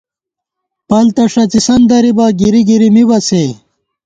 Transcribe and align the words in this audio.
پَل 0.87 1.05
تہ 1.15 1.23
ݭڅِسن 1.31 1.81
درِبہ، 1.89 2.27
گِری 2.39 2.61
گری 2.69 2.89
مِبہ 2.95 3.17
سے 3.27 3.43